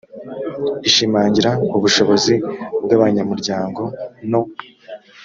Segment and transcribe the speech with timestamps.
[0.87, 2.33] ishimangira ubushobozi
[2.83, 3.85] bw abanyamurya ngo
[4.29, 4.41] no